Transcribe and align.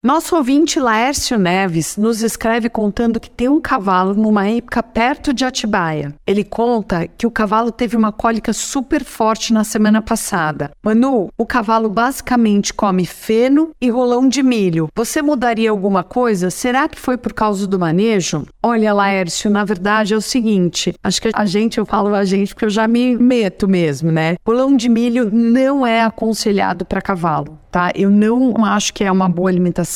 Nosso 0.00 0.36
ouvinte 0.36 0.78
Laércio 0.78 1.36
Neves 1.36 1.96
nos 1.96 2.22
escreve 2.22 2.70
contando 2.70 3.18
que 3.18 3.28
tem 3.28 3.48
um 3.48 3.60
cavalo 3.60 4.14
numa 4.14 4.48
época 4.48 4.80
perto 4.80 5.34
de 5.34 5.44
Atibaia. 5.44 6.14
Ele 6.24 6.44
conta 6.44 7.08
que 7.08 7.26
o 7.26 7.30
cavalo 7.32 7.72
teve 7.72 7.96
uma 7.96 8.12
cólica 8.12 8.52
super 8.52 9.02
forte 9.02 9.52
na 9.52 9.64
semana 9.64 10.00
passada. 10.00 10.70
Manu, 10.84 11.30
o 11.36 11.44
cavalo 11.44 11.88
basicamente 11.88 12.72
come 12.72 13.04
feno 13.04 13.70
e 13.80 13.90
rolão 13.90 14.28
de 14.28 14.40
milho. 14.40 14.86
Você 14.94 15.20
mudaria 15.20 15.68
alguma 15.68 16.04
coisa? 16.04 16.48
Será 16.48 16.88
que 16.88 17.00
foi 17.00 17.16
por 17.16 17.32
causa 17.32 17.66
do 17.66 17.76
manejo? 17.76 18.46
Olha, 18.62 18.94
Laércio, 18.94 19.50
na 19.50 19.64
verdade 19.64 20.14
é 20.14 20.16
o 20.16 20.20
seguinte: 20.20 20.94
acho 21.02 21.20
que 21.20 21.32
a 21.34 21.44
gente, 21.44 21.78
eu 21.78 21.84
falo 21.84 22.14
a 22.14 22.24
gente 22.24 22.54
porque 22.54 22.66
eu 22.66 22.70
já 22.70 22.86
me 22.86 23.16
meto 23.16 23.66
mesmo, 23.66 24.12
né? 24.12 24.36
Rolão 24.46 24.76
de 24.76 24.88
milho 24.88 25.28
não 25.32 25.84
é 25.84 26.02
aconselhado 26.02 26.84
para 26.84 27.02
cavalo 27.02 27.58
tá? 27.70 27.92
Eu 27.94 28.10
não 28.10 28.64
acho 28.64 28.92
que 28.92 29.04
é 29.04 29.12
uma 29.12 29.28
boa 29.28 29.50
alimentação. 29.50 29.87